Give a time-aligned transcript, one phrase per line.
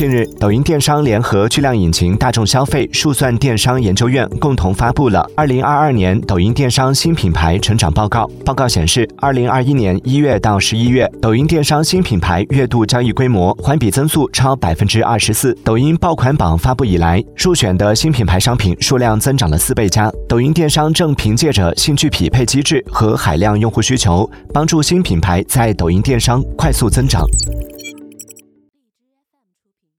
[0.00, 8.24] 近日，抖音电商联合巨量引擎、大众消费、数算电商研究院共同发布了《二零二二年抖音电商新品牌成长报告》。
[8.44, 15.54] 报告显示，二零二一年一月到十一月，抖音电商新品牌月度交易规模环比增速超百分之二十四。
[15.62, 20.10] 抖音爆款榜发布以来，入选的新品牌商品数量增长了四倍加。
[20.26, 27.22] 抖音电商正凭借着兴趣匹配机制和海量用户需求，帮助新品牌在抖音电商快速增长。
[29.80, 29.90] 品。